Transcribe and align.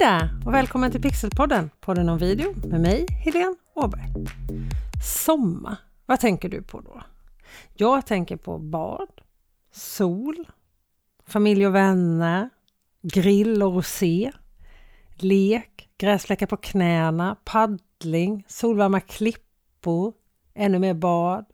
Hej 0.00 0.08
där 0.08 0.28
och 0.46 0.54
välkommen 0.54 0.90
till 0.90 1.02
Pixelpodden, 1.02 1.70
podden 1.80 2.08
om 2.08 2.18
video 2.18 2.54
med 2.68 2.80
mig, 2.80 3.06
Helene 3.24 3.54
Åberg. 3.74 4.12
Sommar, 5.24 5.76
vad 6.06 6.20
tänker 6.20 6.48
du 6.48 6.62
på 6.62 6.80
då? 6.80 7.02
Jag 7.74 8.06
tänker 8.06 8.36
på 8.36 8.58
bad, 8.58 9.08
sol, 9.72 10.46
familj 11.26 11.66
och 11.66 11.74
vänner, 11.74 12.50
grill 13.02 13.62
och 13.62 13.74
rosé, 13.74 14.32
lek, 15.14 15.88
gräsfläckar 15.98 16.46
på 16.46 16.56
knäna, 16.56 17.36
paddling, 17.44 18.44
solvarma 18.48 19.00
klippor, 19.00 20.12
ännu 20.54 20.78
mer 20.78 20.94
bad. 20.94 21.46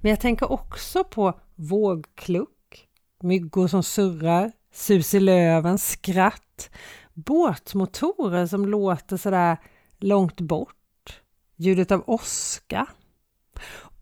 Men 0.00 0.10
jag 0.10 0.20
tänker 0.20 0.52
också 0.52 1.04
på 1.04 1.40
vågkluck, 1.54 2.88
myggor 3.22 3.68
som 3.68 3.82
surrar, 3.82 4.52
sus 4.72 5.14
i 5.14 5.20
löven, 5.20 5.78
skratt, 5.78 6.70
båtmotorer 7.14 8.46
som 8.46 8.66
låter 8.66 9.16
sådär 9.16 9.56
långt 9.98 10.40
bort, 10.40 11.22
ljudet 11.56 11.92
av 11.92 12.04
åska 12.06 12.86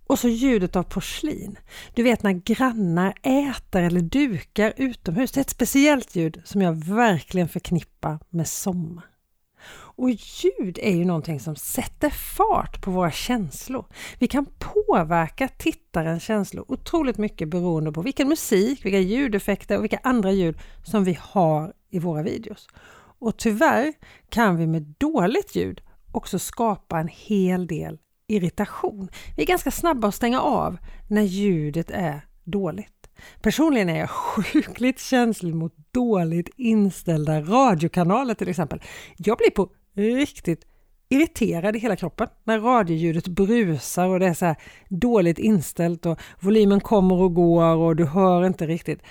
och 0.06 0.18
så 0.18 0.28
ljudet 0.28 0.76
av 0.76 0.82
porslin. 0.82 1.58
Du 1.94 2.02
vet 2.02 2.22
när 2.22 2.32
grannar 2.32 3.14
äter 3.22 3.82
eller 3.82 4.00
dukar 4.00 4.72
utomhus. 4.76 5.32
Det 5.32 5.38
är 5.38 5.42
ett 5.42 5.50
speciellt 5.50 6.16
ljud 6.16 6.42
som 6.44 6.62
jag 6.62 6.84
verkligen 6.84 7.48
förknippar 7.48 8.18
med 8.30 8.48
sommar. 8.48 9.04
Och 9.72 10.10
ljud 10.10 10.78
är 10.82 10.96
ju 10.96 11.04
någonting 11.04 11.40
som 11.40 11.56
sätter 11.56 12.10
fart 12.10 12.82
på 12.82 12.90
våra 12.90 13.10
känslor. 13.10 13.84
Vi 14.18 14.26
kan 14.26 14.46
påverka 14.58 15.48
tittarens 15.48 16.22
känslor 16.22 16.64
otroligt 16.68 17.18
mycket 17.18 17.48
beroende 17.48 17.92
på 17.92 18.02
vilken 18.02 18.28
musik, 18.28 18.84
vilka 18.84 18.98
ljudeffekter 18.98 19.76
och 19.76 19.82
vilka 19.82 20.00
andra 20.02 20.32
ljud 20.32 20.58
som 20.84 21.04
vi 21.04 21.18
har 21.20 21.72
i 21.90 21.98
våra 21.98 22.22
videos. 22.22 22.68
Och 23.20 23.36
tyvärr 23.36 23.92
kan 24.28 24.56
vi 24.56 24.66
med 24.66 24.94
dåligt 24.98 25.54
ljud 25.54 25.80
också 26.12 26.38
skapa 26.38 26.98
en 26.98 27.08
hel 27.08 27.66
del 27.66 27.98
irritation. 28.26 29.08
Vi 29.36 29.42
är 29.42 29.46
ganska 29.46 29.70
snabba 29.70 30.08
att 30.08 30.14
stänga 30.14 30.40
av 30.40 30.78
när 31.08 31.22
ljudet 31.22 31.90
är 31.90 32.20
dåligt. 32.44 33.10
Personligen 33.42 33.88
är 33.88 33.98
jag 33.98 34.10
sjukligt 34.44 35.00
känslig 35.00 35.54
mot 35.54 35.74
dåligt 35.90 36.48
inställda 36.56 37.40
radiokanaler 37.40 38.34
till 38.34 38.48
exempel. 38.48 38.82
Jag 39.16 39.38
blir 39.38 39.50
på 39.50 39.72
riktigt 39.94 40.66
irriterad 41.08 41.76
i 41.76 41.78
hela 41.78 41.96
kroppen 41.96 42.28
när 42.44 42.60
radioljudet 42.60 43.28
brusar 43.28 44.06
och 44.06 44.20
det 44.20 44.26
är 44.26 44.34
så 44.34 44.54
dåligt 44.88 45.38
inställt 45.38 46.06
och 46.06 46.20
volymen 46.40 46.80
kommer 46.80 47.14
och 47.14 47.34
går 47.34 47.76
och 47.76 47.96
du 47.96 48.04
hör 48.04 48.46
inte 48.46 48.66
riktigt. 48.66 49.02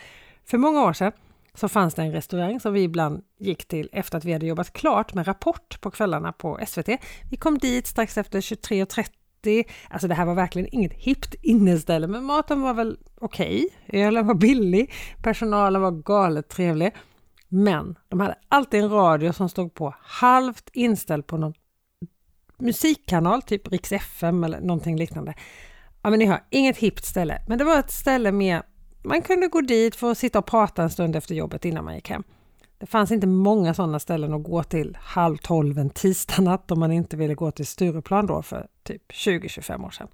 För 0.46 0.58
många 0.58 0.84
år 0.86 0.94
sedan 0.94 1.12
så 1.60 1.68
fanns 1.68 1.94
det 1.94 2.02
en 2.02 2.12
restaurang 2.12 2.60
som 2.60 2.74
vi 2.74 2.82
ibland 2.84 3.24
gick 3.40 3.68
till 3.68 3.90
efter 3.92 4.18
att 4.18 4.26
vi 4.26 4.34
hade 4.34 4.46
jobbat 4.46 4.74
klart 4.74 5.14
med 5.14 5.28
Rapport 5.28 5.82
på 5.82 5.92
kvällarna 5.92 6.32
på 6.32 6.60
SVT. 6.68 6.90
Vi 7.30 7.38
kom 7.38 7.58
dit 7.58 7.88
strax 7.88 8.18
efter 8.18 8.42
23.30. 8.42 9.64
Alltså 9.90 10.08
det 10.08 10.16
här 10.16 10.26
var 10.26 10.36
verkligen 10.36 10.68
inget 10.72 10.94
hippt 10.94 11.36
inneställe, 11.42 12.08
men 12.08 12.24
maten 12.24 12.62
var 12.62 12.74
väl 12.74 12.98
okej. 13.22 13.68
Okay. 13.88 14.02
Ölen 14.02 14.28
var 14.28 14.34
billig, 14.34 14.94
personalen 15.24 15.82
var 15.82 15.92
galet 15.92 16.50
trevlig. 16.50 16.96
Men 17.48 17.96
de 18.10 18.20
hade 18.20 18.36
alltid 18.48 18.84
en 18.84 18.90
radio 18.90 19.34
som 19.34 19.50
stod 19.50 19.74
på 19.74 19.96
halvt 20.00 20.70
inställd 20.74 21.28
på 21.28 21.38
någon 21.38 21.54
musikkanal, 22.58 23.42
typ 23.42 23.68
Rix 23.68 23.92
FM 23.92 24.44
eller 24.44 24.62
någonting 24.62 24.98
liknande. 24.98 25.34
Ja, 26.02 26.10
men 26.10 26.20
ni 26.20 26.26
hör, 26.26 26.44
inget 26.50 26.78
hippt 26.78 27.06
ställe, 27.06 27.42
men 27.48 27.58
det 27.58 27.64
var 27.64 27.80
ett 27.80 27.92
ställe 27.92 28.32
med 28.32 28.62
man 29.10 29.22
kunde 29.22 29.48
gå 29.48 29.62
dit 29.62 29.96
för 29.96 30.12
att 30.12 30.18
sitta 30.18 30.40
och 30.40 30.46
prata 30.46 30.84
en 30.84 30.90
stund 30.90 31.16
efter 31.16 31.36
jobbet 31.36 31.66
innan 31.66 31.86
man 31.86 31.96
gick 31.96 32.10
hem. 32.10 32.24
Det 32.78 32.86
fanns 32.86 33.12
inte 33.12 33.28
många 33.28 33.74
sådana 33.74 34.00
ställen 34.00 34.34
att 34.34 34.44
gå 34.44 34.64
till 34.64 34.98
halv 35.02 35.38
tolv 35.38 35.80
en 35.80 35.90
tisdagnatt 35.90 36.72
om 36.72 36.80
man 36.80 36.92
inte 36.92 37.18
ville 37.18 37.36
gå 37.36 37.52
till 37.52 37.68
Stureplan 37.68 38.26
då 38.26 38.42
för 38.42 38.68
typ 38.84 39.12
20-25 39.12 39.86
år 39.86 39.90
sedan. 39.90 40.08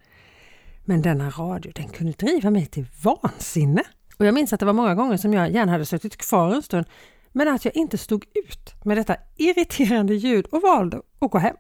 Men 0.86 1.02
denna 1.02 1.30
radio, 1.30 1.72
den 1.76 1.90
kunde 1.90 2.12
driva 2.12 2.52
mig 2.52 2.66
till 2.66 2.86
vansinne. 3.04 3.84
Och 4.18 4.26
jag 4.26 4.34
minns 4.34 4.54
att 4.54 4.60
det 4.60 4.66
var 4.66 4.74
många 4.74 4.96
gånger 4.96 5.18
som 5.18 5.34
jag 5.34 5.52
gärna 5.52 5.72
hade 5.72 5.86
suttit 5.86 6.18
kvar 6.18 6.54
en 6.56 6.64
stund 6.64 6.86
men 7.32 7.48
att 7.48 7.66
jag 7.66 7.76
inte 7.76 7.98
stod 7.98 8.26
ut 8.34 8.86
med 8.86 8.98
detta 8.98 9.16
irriterande 9.36 10.16
ljud 10.16 10.46
och 10.46 10.62
valde 10.62 11.02
att 11.20 11.32
gå 11.32 11.38
hem. 11.38 11.56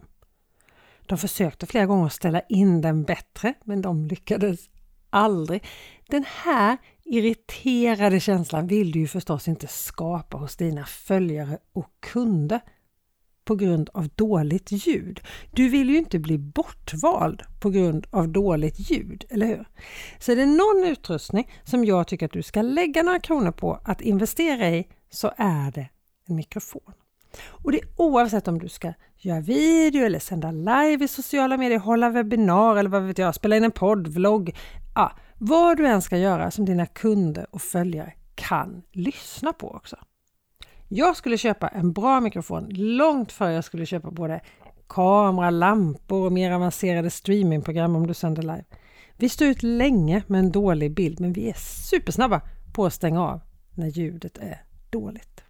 De 1.05 1.17
försökte 1.17 1.65
flera 1.65 1.85
gånger 1.85 2.05
att 2.05 2.13
ställa 2.13 2.41
in 2.41 2.81
den 2.81 3.03
bättre 3.03 3.53
men 3.63 3.81
de 3.81 4.05
lyckades 4.05 4.59
aldrig. 5.09 5.63
Den 6.07 6.25
här 6.43 6.77
irriterade 7.05 8.19
känslan 8.19 8.67
vill 8.67 8.91
du 8.91 8.99
ju 8.99 9.07
förstås 9.07 9.47
inte 9.47 9.67
skapa 9.67 10.37
hos 10.37 10.55
dina 10.55 10.85
följare 10.85 11.57
och 11.73 11.91
kunder 11.99 12.61
på 13.45 13.55
grund 13.55 13.89
av 13.93 14.07
dåligt 14.15 14.71
ljud. 14.71 15.19
Du 15.51 15.69
vill 15.69 15.89
ju 15.89 15.97
inte 15.97 16.19
bli 16.19 16.37
bortvald 16.37 17.41
på 17.61 17.69
grund 17.69 18.07
av 18.11 18.29
dåligt 18.29 18.91
ljud, 18.91 19.25
eller 19.29 19.45
hur? 19.45 19.67
Så 20.19 20.31
är 20.31 20.35
det 20.35 20.45
någon 20.45 20.91
utrustning 20.91 21.51
som 21.63 21.85
jag 21.85 22.07
tycker 22.07 22.25
att 22.25 22.31
du 22.31 22.43
ska 22.43 22.61
lägga 22.61 23.03
några 23.03 23.19
kronor 23.19 23.51
på 23.51 23.79
att 23.83 24.01
investera 24.01 24.69
i 24.69 24.87
så 25.09 25.31
är 25.37 25.71
det 25.71 25.89
en 26.27 26.35
mikrofon. 26.35 26.93
Och 27.47 27.71
det 27.71 27.77
är 27.77 27.87
oavsett 27.95 28.47
om 28.47 28.59
du 28.59 28.69
ska 28.69 28.93
göra 29.17 29.41
video 29.41 30.05
eller 30.05 30.19
sända 30.19 30.51
live 30.51 31.05
i 31.05 31.07
sociala 31.07 31.57
medier, 31.57 31.79
hålla 31.79 32.09
webbinar 32.09 32.75
eller 32.75 32.89
vad 32.89 33.03
vet 33.03 33.17
jag, 33.17 33.35
spela 33.35 33.57
in 33.57 33.63
en 33.63 33.71
podd, 33.71 34.07
vlogg. 34.07 34.55
Ja, 34.95 35.11
vad 35.37 35.77
du 35.77 35.87
än 35.87 36.01
ska 36.01 36.17
göra 36.17 36.51
som 36.51 36.65
dina 36.65 36.85
kunder 36.85 37.47
och 37.51 37.61
följare 37.61 38.13
kan 38.35 38.83
lyssna 38.91 39.53
på 39.53 39.71
också. 39.71 39.97
Jag 40.87 41.17
skulle 41.17 41.37
köpa 41.37 41.67
en 41.67 41.93
bra 41.93 42.19
mikrofon 42.19 42.69
långt 42.69 43.31
före 43.31 43.53
jag 43.53 43.63
skulle 43.63 43.85
köpa 43.85 44.11
både 44.11 44.41
kamera, 44.87 45.49
lampor 45.49 46.25
och 46.25 46.31
mer 46.31 46.51
avancerade 46.51 47.09
streamingprogram 47.09 47.95
om 47.95 48.07
du 48.07 48.13
sänder 48.13 48.41
live. 48.41 48.65
Vi 49.17 49.29
står 49.29 49.47
ut 49.47 49.63
länge 49.63 50.23
med 50.27 50.39
en 50.39 50.51
dålig 50.51 50.95
bild 50.95 51.19
men 51.19 51.33
vi 51.33 51.49
är 51.49 51.55
supersnabba 51.89 52.41
på 52.73 52.85
att 52.85 52.93
stänga 52.93 53.21
av 53.21 53.41
när 53.73 53.87
ljudet 53.87 54.37
är 54.37 54.63
dåligt. 54.89 55.43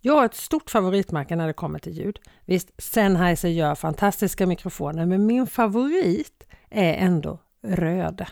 Jag 0.00 0.14
har 0.14 0.24
ett 0.24 0.34
stort 0.34 0.70
favoritmärke 0.70 1.36
när 1.36 1.46
det 1.46 1.52
kommer 1.52 1.78
till 1.78 1.92
ljud. 1.92 2.18
Visst, 2.44 2.70
Sennheiser 2.78 3.48
gör 3.48 3.74
fantastiska 3.74 4.46
mikrofoner 4.46 5.06
men 5.06 5.26
min 5.26 5.46
favorit 5.46 6.46
är 6.70 6.94
ändå 6.94 7.38
Röde. 7.62 8.28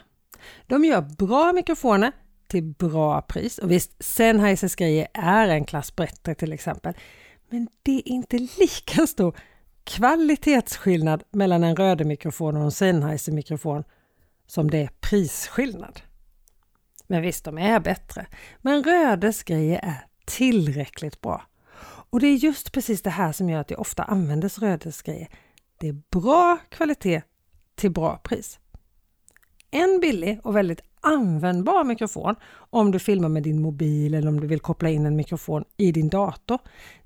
De 0.66 0.84
gör 0.84 1.00
bra 1.00 1.52
mikrofoner 1.52 2.12
till 2.48 2.64
bra 2.64 3.22
pris. 3.22 3.58
Och 3.58 3.70
visst, 3.70 4.04
Sennheisers 4.04 4.74
grejer 4.74 5.08
är 5.14 5.48
en 5.48 5.64
klass 5.64 5.96
bättre 5.96 6.34
till 6.34 6.52
exempel. 6.52 6.94
Men 7.50 7.68
det 7.82 7.92
är 7.92 8.08
inte 8.08 8.38
lika 8.38 9.06
stor 9.06 9.36
kvalitetsskillnad 9.84 11.22
mellan 11.30 11.64
en 11.64 11.76
Röde-mikrofon 11.76 12.56
och 12.56 12.62
en 12.62 12.70
Sennheiser-mikrofon 12.70 13.84
som 14.46 14.70
det 14.70 14.78
är 14.78 14.90
prisskillnad. 15.00 16.00
Men 17.06 17.22
visst, 17.22 17.44
de 17.44 17.58
är 17.58 17.80
bättre. 17.80 18.26
Men 18.58 18.84
Rödes 18.84 19.42
grejer 19.42 19.80
är 19.82 20.06
tillräckligt 20.24 21.20
bra. 21.20 21.42
Och 22.10 22.20
det 22.20 22.26
är 22.26 22.36
just 22.36 22.72
precis 22.72 23.02
det 23.02 23.10
här 23.10 23.32
som 23.32 23.50
gör 23.50 23.60
att 23.60 23.68
det 23.68 23.76
ofta 23.76 24.02
användes 24.02 24.58
Rödes 24.58 25.02
grejer. 25.02 25.28
Det 25.78 25.88
är 25.88 25.96
bra 26.10 26.58
kvalitet 26.68 27.22
till 27.74 27.90
bra 27.90 28.16
pris. 28.16 28.58
En 29.71 29.99
billig 30.00 30.41
och 30.43 30.56
väldigt 30.56 30.81
användbar 31.00 31.84
mikrofon 31.84 32.34
om 32.71 32.91
du 32.91 32.99
filmar 32.99 33.28
med 33.28 33.43
din 33.43 33.62
mobil 33.62 34.15
eller 34.15 34.28
om 34.28 34.41
du 34.41 34.47
vill 34.47 34.60
koppla 34.60 34.91
in 34.91 35.06
en 35.06 35.16
mikrofon 35.16 35.65
i 35.77 35.93
din 35.93 36.09
dator. 36.09 36.59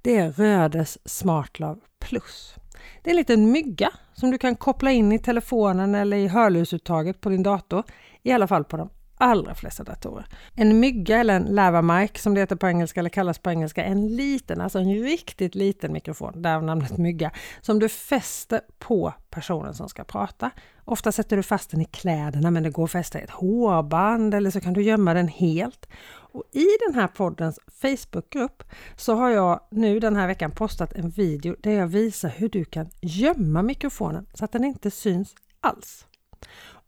Det 0.03 0.16
är 0.16 0.32
Rödes 0.32 0.99
SmartLav 1.04 1.81
Plus. 2.00 2.54
Det 3.03 3.10
är 3.10 3.12
en 3.12 3.16
liten 3.16 3.53
mygga 3.53 3.91
som 4.15 4.31
du 4.31 4.38
kan 4.38 4.56
koppla 4.56 4.93
in 4.93 5.12
i 5.12 5.19
telefonen 5.19 5.94
eller 5.94 6.16
i 6.16 6.28
hörlursuttaget 6.28 7.20
på 7.20 7.28
din 7.28 7.43
dator. 7.43 7.84
I 8.22 8.32
alla 8.32 8.47
fall 8.47 8.65
på 8.65 8.76
de 8.76 8.91
allra 9.20 9.54
flesta 9.54 9.84
datorer. 9.84 10.26
En 10.54 10.81
mygga 10.81 11.19
eller 11.19 11.34
en 11.34 11.44
lava 11.44 12.08
som 12.14 12.34
det 12.34 12.41
heter 12.41 12.56
på 12.56 12.69
engelska 12.69 13.00
eller 13.00 13.10
kallas 13.10 13.38
på 13.38 13.50
engelska, 13.50 13.84
en 13.84 14.16
liten, 14.16 14.60
alltså 14.60 14.78
en 14.78 14.94
riktigt 14.94 15.55
liten 15.55 15.93
mikrofon, 15.93 16.43
därav 16.43 16.64
namnet 16.64 16.99
mygga, 16.99 17.31
som 17.61 17.78
du 17.78 17.88
fäster 17.88 18.61
på 18.78 19.14
personen 19.31 19.75
som 19.75 19.88
ska 19.88 20.05
prata. 20.05 20.50
Ofta 20.84 21.12
sätter 21.12 21.37
du 21.37 21.43
fast 21.43 21.70
den 21.70 21.81
i 21.81 21.84
kläderna 21.84 22.50
men 22.50 22.62
det 22.62 22.70
går 22.70 22.84
att 22.84 22.90
fästa 22.90 23.20
i 23.20 23.22
ett 23.22 23.31
hårband 23.31 24.34
eller 24.34 24.50
så 24.50 24.61
kan 24.61 24.72
du 24.72 24.82
gömma 24.82 25.14
den 25.14 25.28
helt. 25.28 25.88
Och 26.32 26.44
I 26.52 26.67
den 26.87 26.94
här 26.94 27.08
poddens 27.08 27.58
Facebookgrupp 27.67 28.62
så 28.96 29.14
har 29.14 29.31
jag 29.31 29.61
nu 29.70 30.00
den 30.00 30.17
här 30.17 30.26
veckan 30.26 30.50
postat 30.50 30.93
en 30.93 31.11
video 31.11 31.56
där 31.61 31.72
jag 31.72 31.87
visar 31.87 32.28
hur 32.28 32.49
du 32.49 32.64
kan 32.64 32.90
gömma 33.00 33.62
mikrofonen 33.62 34.26
så 34.34 34.44
att 34.44 34.52
den 34.52 34.64
inte 34.64 34.90
syns 34.90 35.34
alls. 35.61 36.06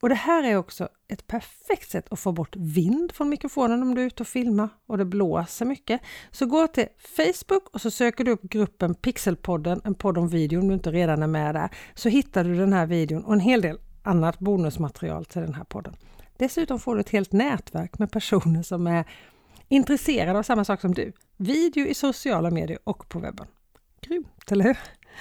Och 0.02 0.08
det 0.08 0.14
här 0.14 0.44
är 0.44 0.56
också 0.56 0.88
ett 1.08 1.26
perfekt 1.26 1.90
sätt 1.90 2.06
att 2.10 2.20
få 2.20 2.32
bort 2.32 2.56
vind 2.56 3.12
från 3.12 3.28
mikrofonen 3.28 3.82
om 3.82 3.94
du 3.94 4.02
är 4.02 4.06
ute 4.06 4.22
och 4.22 4.26
filmar 4.26 4.68
och 4.86 4.98
det 4.98 5.04
blåser 5.04 5.66
mycket. 5.66 6.00
Så 6.30 6.46
gå 6.46 6.66
till 6.66 6.86
Facebook 7.16 7.68
och 7.68 7.80
så 7.80 7.90
söker 7.90 8.24
du 8.24 8.30
upp 8.30 8.42
gruppen 8.42 8.94
Pixelpodden, 8.94 9.80
en 9.84 9.94
podd 9.94 10.18
om 10.18 10.28
video 10.28 10.60
om 10.60 10.68
du 10.68 10.74
inte 10.74 10.90
redan 10.90 11.22
är 11.22 11.26
med 11.26 11.54
där. 11.54 11.70
Så 11.94 12.08
hittar 12.08 12.44
du 12.44 12.56
den 12.56 12.72
här 12.72 12.86
videon 12.86 13.24
och 13.24 13.32
en 13.32 13.40
hel 13.40 13.60
del 13.60 13.78
annat 14.02 14.38
bonusmaterial 14.38 15.24
till 15.24 15.42
den 15.42 15.54
här 15.54 15.64
podden. 15.64 15.94
Dessutom 16.36 16.80
får 16.80 16.94
du 16.94 17.00
ett 17.00 17.10
helt 17.10 17.32
nätverk 17.32 17.98
med 17.98 18.10
personer 18.10 18.62
som 18.62 18.86
är 18.86 19.04
intresserade 19.68 20.38
av 20.38 20.42
samma 20.42 20.64
sak 20.64 20.80
som 20.80 20.94
du. 20.94 21.12
Video 21.36 21.86
i 21.86 21.94
sociala 21.94 22.50
medier 22.50 22.78
och 22.84 23.08
på 23.08 23.18
webben. 23.18 23.46
Grymt, 24.00 24.52
eller 24.52 24.64
hur? 24.64 24.76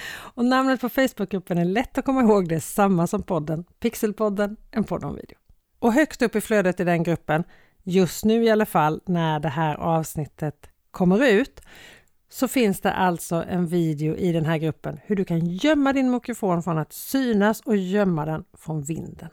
Och 0.10 0.46
namnet 0.46 0.82
på 0.82 0.90
Facebookgruppen 0.90 1.58
är 1.58 1.66
lätt 1.66 1.98
att 1.98 2.06
komma 2.06 2.22
ihåg, 2.22 2.50
det 2.50 2.56
är 2.56 2.60
samma 2.60 3.08
som 3.08 3.24
podden, 3.24 3.66
Pixelpodden, 3.80 4.58
en 4.72 4.84
podd 4.84 5.04
om 5.04 5.16
video. 5.16 5.36
Och 5.80 5.94
högst 5.94 6.22
upp 6.22 6.36
i 6.36 6.42
flödet 6.42 6.80
i 6.80 6.84
den 6.84 7.04
gruppen, 7.04 7.44
just 7.84 8.26
nu 8.26 8.44
i 8.44 8.50
alla 8.50 8.66
fall 8.66 9.02
när 9.06 9.40
det 9.40 9.50
här 9.50 9.76
avsnittet 9.76 10.70
kommer 10.92 11.24
ut, 11.30 11.62
så 12.30 12.48
finns 12.48 12.82
det 12.82 12.94
alltså 12.94 13.46
en 13.50 13.68
video 13.68 14.16
i 14.16 14.32
den 14.32 14.46
här 14.46 14.58
gruppen 14.58 15.00
hur 15.06 15.16
du 15.16 15.26
kan 15.26 15.46
gömma 15.46 15.94
din 15.94 16.12
mikrofon 16.12 16.64
från 16.64 16.78
att 16.78 16.94
synas 16.94 17.62
och 17.62 17.78
gömma 17.78 18.26
den 18.26 18.44
från 18.54 18.84
vinden. 18.84 19.30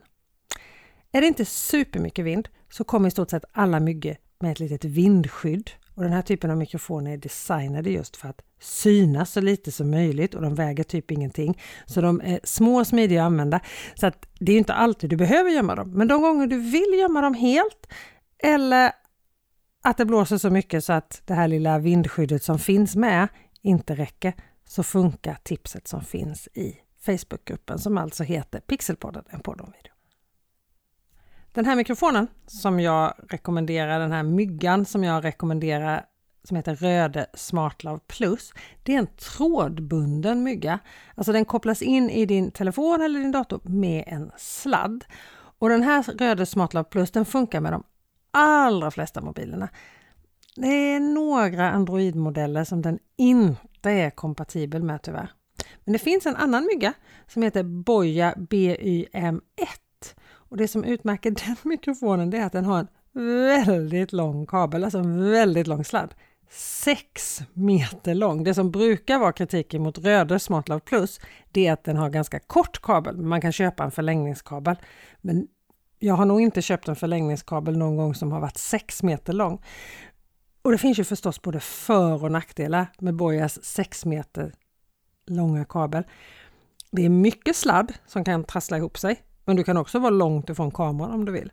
Är 1.13 1.21
det 1.21 1.27
inte 1.27 1.45
supermycket 1.45 2.25
vind 2.25 2.49
så 2.71 2.85
kommer 2.85 3.09
i 3.09 3.11
stort 3.11 3.31
sett 3.31 3.45
alla 3.53 3.81
myggor 3.81 4.17
med 4.41 4.53
ett 4.53 4.61
litet 4.61 4.85
vindskydd 4.85 5.71
och 5.99 6.05
den 6.05 6.13
här 6.13 6.23
typen 6.23 6.51
av 6.51 6.57
mikrofoner 6.57 7.13
är 7.13 7.17
designade 7.17 7.91
just 7.91 8.17
för 8.17 8.29
att 8.29 8.43
synas 8.61 9.33
så 9.33 9.41
lite 9.41 9.73
som 9.73 9.91
möjligt 9.91 10.35
och 10.35 10.43
de 10.43 10.55
väger 10.55 10.85
typ 10.85 11.11
ingenting. 11.11 11.61
Så 11.87 12.01
de 12.01 12.21
är 12.21 12.41
små 12.45 12.79
och 12.79 12.87
smidiga 12.87 13.23
att 13.23 13.27
använda. 13.27 13.61
Så 13.95 14.07
att 14.07 14.29
det 14.41 14.53
är 14.53 14.59
inte 14.59 14.75
alltid 14.75 15.11
du 15.11 15.17
behöver 15.17 15.51
gömma 15.51 15.75
dem, 15.75 15.91
men 15.91 16.09
de 16.09 16.23
gånger 16.23 16.47
du 16.47 16.61
vill 16.61 16.99
gömma 17.01 17.21
dem 17.21 17.35
helt 17.35 17.87
eller 18.39 18.93
att 19.83 19.97
det 19.97 20.05
blåser 20.05 20.39
så 20.39 20.51
mycket 20.51 20.85
så 20.85 20.93
att 20.93 21.23
det 21.25 21.35
här 21.35 21.49
lilla 21.49 21.79
vindskyddet 21.79 22.43
som 22.43 22.59
finns 22.59 22.97
med 22.97 23.29
inte 23.63 23.95
räcker 23.95 24.33
så 24.65 24.83
funkar 24.83 25.39
tipset 25.43 25.89
som 25.89 26.05
finns 26.05 26.49
i 26.55 26.77
Facebookgruppen 27.01 27.79
som 27.79 27.99
alltså 27.99 28.25
heter 28.25 28.61
Pixelpodden, 28.61 29.25
en 29.31 29.41
podd 29.41 29.61
om 29.61 29.73
video. 29.77 29.98
Den 31.59 31.67
här 31.67 31.77
mikrofonen 31.77 32.27
som 32.47 32.81
jag 32.81 33.15
rekommenderar, 33.29 34.01
den 34.01 34.13
här 34.13 34.23
myggan 34.23 34.85
som 34.85 35.05
jag 35.05 35.25
rekommenderar 35.25 36.05
som 36.45 36.57
heter 36.57 36.75
Röde 36.75 37.27
SmartLove 37.35 38.01
Plus. 38.07 38.53
Det 38.83 38.95
är 38.95 38.99
en 38.99 39.07
trådbunden 39.07 40.43
mygga. 40.43 40.79
Alltså 41.15 41.33
den 41.33 41.45
kopplas 41.45 41.83
in 41.83 42.11
i 42.11 42.27
din 42.27 42.51
telefon 42.51 43.03
eller 43.03 43.21
din 43.21 43.33
dator 43.33 43.61
med 43.65 44.05
en 44.07 44.31
sladd. 44.37 45.05
Och 45.59 45.69
den 45.69 45.83
här 45.83 46.03
Röde 46.03 46.47
SmartLove 46.47 46.85
Plus 46.85 47.11
den 47.11 47.25
funkar 47.25 47.61
med 47.61 47.73
de 47.73 47.83
allra 48.31 48.91
flesta 48.91 49.21
mobilerna. 49.21 49.69
Det 50.57 50.67
är 50.67 51.01
några 51.01 51.71
Android-modeller 51.71 52.65
som 52.65 52.83
den 52.83 52.99
inte 53.17 53.91
är 53.91 54.11
kompatibel 54.11 54.83
med 54.83 55.03
tyvärr. 55.03 55.31
Men 55.85 55.93
det 55.93 55.99
finns 55.99 56.27
en 56.27 56.37
annan 56.37 56.67
mygga 56.75 56.93
som 57.27 57.43
heter 57.43 57.63
Boya 57.63 58.35
BYM1 58.35 59.41
och 60.49 60.57
det 60.57 60.69
som 60.69 60.85
utmärker 60.85 61.31
den 61.47 61.57
mikrofonen 61.63 62.35
är 62.35 62.47
att 62.47 62.53
den 62.53 62.65
har 62.65 62.79
en 62.79 62.89
väldigt 63.47 64.13
lång 64.13 64.47
kabel, 64.47 64.85
alltså 64.85 64.99
en 64.99 65.31
väldigt 65.31 65.67
lång 65.67 65.85
sladd. 65.85 66.15
6 66.51 67.43
meter 67.53 68.15
lång. 68.15 68.45
Det 68.45 68.55
som 68.55 68.71
brukar 68.71 69.19
vara 69.19 69.33
kritiken 69.33 69.83
mot 69.83 69.99
Röde 69.99 70.39
SmartLav+. 70.39 70.81
det 71.53 71.67
är 71.67 71.73
att 71.73 71.85
den 71.85 71.97
har 71.97 72.11
ganska 72.11 72.39
kort 72.41 72.83
kabel. 72.83 73.17
Man 73.17 73.41
kan 73.41 73.53
köpa 73.53 73.85
en 73.85 73.91
förlängningskabel. 73.91 74.77
Men 75.21 75.49
jag 75.99 76.15
har 76.15 76.25
nog 76.25 76.41
inte 76.41 76.63
köpt 76.63 76.89
en 76.89 76.97
förlängningskabel 76.97 77.79
någon 77.79 77.97
gång 77.97 78.15
som 78.15 78.33
har 78.33 78.41
varit 78.41 78.59
6 78.59 79.03
meter 79.03 79.33
lång. 79.33 79.63
Och 80.63 80.73
det 80.73 80.79
finns 80.79 80.99
ju 80.99 81.05
förstås 81.05 81.43
både 81.43 81.61
för 81.61 82.25
och 82.25 82.33
nackdelar 82.33 82.87
med 82.99 83.15
Boyas 83.15 83.65
6 83.65 84.05
meter 84.05 84.53
långa 85.27 85.65
kabel. 85.65 86.05
Det 86.91 87.05
är 87.05 87.09
mycket 87.09 87.57
sladd 87.57 87.93
som 88.07 88.25
kan 88.25 88.45
trassla 88.45 88.77
ihop 88.77 88.99
sig, 88.99 89.23
men 89.49 89.57
du 89.57 89.65
kan 89.65 89.77
också 89.77 89.99
vara 89.99 90.11
långt 90.11 90.51
ifrån 90.51 90.71
kameran 90.71 91.11
om 91.11 91.25
du 91.25 91.33
vill. 91.33 91.53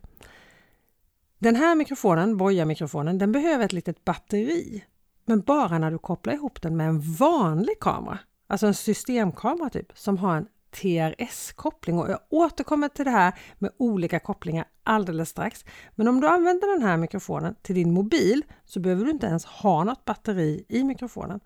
Den 1.38 1.56
här 1.56 1.74
mikrofonen, 1.74 2.36
Boya-mikrofonen, 2.36 3.18
den 3.18 3.32
behöver 3.32 3.64
ett 3.64 3.72
litet 3.72 4.04
batteri, 4.04 4.84
men 5.24 5.40
bara 5.40 5.78
när 5.78 5.90
du 5.90 5.98
kopplar 5.98 6.34
ihop 6.34 6.62
den 6.62 6.76
med 6.76 6.88
en 6.88 7.00
vanlig 7.00 7.80
kamera, 7.80 8.18
alltså 8.46 8.66
en 8.66 8.74
systemkamera 8.74 9.70
typ, 9.70 9.98
som 9.98 10.18
har 10.18 10.36
en 10.36 10.46
TRS-koppling 10.70 11.98
och 11.98 12.10
jag 12.10 12.18
återkommer 12.30 12.88
till 12.88 13.04
det 13.04 13.10
här 13.10 13.38
med 13.58 13.70
olika 13.76 14.20
kopplingar 14.20 14.64
alldeles 14.82 15.28
strax. 15.28 15.64
Men 15.94 16.08
om 16.08 16.20
du 16.20 16.28
använder 16.28 16.78
den 16.78 16.88
här 16.88 16.96
mikrofonen 16.96 17.54
till 17.62 17.74
din 17.74 17.92
mobil 17.92 18.44
så 18.64 18.80
behöver 18.80 19.04
du 19.04 19.10
inte 19.10 19.26
ens 19.26 19.44
ha 19.44 19.84
något 19.84 20.04
batteri 20.04 20.64
i 20.68 20.84
mikrofonen. 20.84 21.40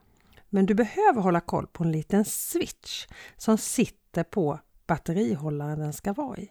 Men 0.49 0.67
du 0.67 0.75
behöver 0.75 1.21
hålla 1.21 1.41
koll 1.41 1.67
på 1.67 1.85
en 1.85 1.93
liten 1.93 2.25
switch 2.25 3.07
som 3.37 3.59
sitter 3.59 4.23
på 4.23 4.61
batterihållaren 4.91 5.79
den 5.79 5.93
ska 5.93 6.13
vara 6.13 6.37
i. 6.37 6.51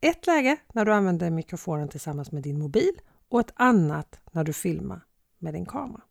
Ett 0.00 0.26
läge 0.26 0.56
när 0.72 0.84
du 0.84 0.92
använder 0.92 1.30
mikrofonen 1.30 1.88
tillsammans 1.88 2.32
med 2.32 2.42
din 2.42 2.58
mobil 2.58 2.92
och 3.28 3.40
ett 3.40 3.52
annat 3.54 4.20
när 4.32 4.44
du 4.44 4.52
filmar 4.52 5.00
med 5.38 5.54
din 5.54 5.66
kamera. 5.66 6.02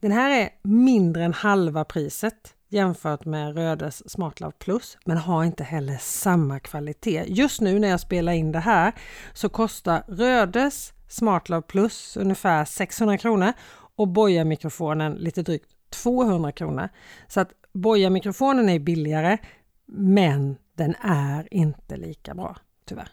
Den 0.00 0.12
här 0.12 0.30
är 0.30 0.50
mindre 0.62 1.24
än 1.24 1.32
halva 1.32 1.84
priset 1.84 2.54
jämfört 2.68 3.24
med 3.24 3.56
Rödes 3.56 4.10
SmartLav 4.10 4.50
Plus 4.50 4.98
men 5.04 5.16
har 5.16 5.44
inte 5.44 5.64
heller 5.64 5.96
samma 5.96 6.60
kvalitet. 6.60 7.24
Just 7.26 7.60
nu 7.60 7.78
när 7.78 7.88
jag 7.88 8.00
spelar 8.00 8.32
in 8.32 8.52
det 8.52 8.58
här 8.58 8.92
så 9.32 9.48
kostar 9.48 10.04
Rödes 10.08 10.92
SmartLav 11.08 11.60
Plus 11.60 12.16
ungefär 12.16 12.64
600 12.64 13.18
kronor 13.18 13.52
och 13.96 14.08
Boya-mikrofonen 14.08 15.14
lite 15.14 15.42
drygt 15.42 15.70
200 15.90 16.52
kronor. 16.52 16.88
Så 17.28 17.40
att 17.40 17.52
Boya-mikrofonen 17.72 18.68
är 18.68 18.78
billigare 18.78 19.38
men 19.86 20.56
den 20.74 20.94
är 21.02 21.54
inte 21.54 21.96
lika 21.96 22.34
bra, 22.34 22.56
tyvärr. 22.84 23.08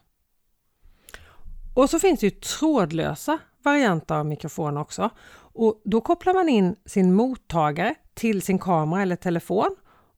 Och 1.74 1.89
så 1.89 2.00
finns 2.00 2.19
det 2.19 2.25
ju 2.25 2.31
trådlösa 2.31 3.39
varianter 3.63 4.16
av 4.16 4.25
mikrofon 4.25 4.77
också. 4.77 5.10
Och 5.54 5.81
då 5.86 6.01
kopplar 6.01 6.33
man 6.33 6.50
in 6.50 6.75
sin 6.86 7.13
mottagare 7.13 7.95
till 8.13 8.42
sin 8.42 8.60
kamera 8.60 9.01
eller 9.01 9.16
telefon 9.16 9.75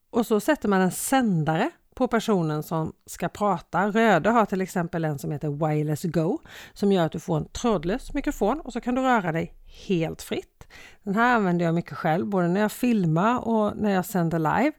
och 0.09 0.25
så 0.25 0.39
sätter 0.39 0.69
man 0.69 0.81
en 0.81 0.91
sändare 0.91 1.71
på 1.95 2.07
personen 2.07 2.63
som 2.63 2.93
ska 3.05 3.29
prata. 3.29 3.87
Röde 3.89 4.29
har 4.29 4.45
till 4.45 4.61
exempel 4.61 5.05
en 5.05 5.19
som 5.19 5.31
heter 5.31 5.67
Wireless 5.67 6.03
Go 6.03 6.39
som 6.73 6.91
gör 6.91 7.05
att 7.05 7.11
du 7.11 7.19
får 7.19 7.37
en 7.37 7.45
trådlös 7.45 8.13
mikrofon 8.13 8.61
och 8.61 8.73
så 8.73 8.81
kan 8.81 8.95
du 8.95 9.01
röra 9.01 9.31
dig 9.31 9.53
helt 9.87 10.21
fritt. 10.21 10.67
Den 11.03 11.15
här 11.15 11.35
använder 11.35 11.65
jag 11.65 11.75
mycket 11.75 11.97
själv, 11.97 12.27
både 12.27 12.47
när 12.47 12.61
jag 12.61 12.71
filmar 12.71 13.47
och 13.47 13.77
när 13.77 13.91
jag 13.91 14.05
sänder 14.05 14.39
live. 14.39 14.71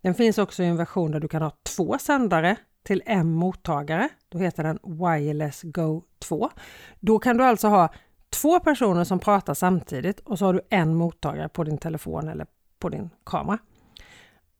Den 0.00 0.14
finns 0.14 0.38
också 0.38 0.62
i 0.62 0.66
en 0.66 0.76
version 0.76 1.10
där 1.10 1.20
du 1.20 1.28
kan 1.28 1.42
ha 1.42 1.52
två 1.62 1.98
sändare 1.98 2.56
till 2.82 3.02
en 3.06 3.32
mottagare. 3.32 4.08
Då 4.28 4.38
heter 4.38 4.62
den 4.62 4.78
Wireless 4.82 5.62
Go 5.62 6.02
2. 6.18 6.50
Då 7.00 7.18
kan 7.18 7.36
du 7.36 7.44
alltså 7.44 7.68
ha 7.68 7.88
två 8.30 8.60
personer 8.60 9.04
som 9.04 9.18
pratar 9.18 9.54
samtidigt 9.54 10.20
och 10.20 10.38
så 10.38 10.44
har 10.44 10.52
du 10.52 10.60
en 10.70 10.94
mottagare 10.94 11.48
på 11.48 11.64
din 11.64 11.78
telefon 11.78 12.28
eller 12.28 12.46
på 12.78 12.88
din 12.88 13.10
kamera. 13.24 13.58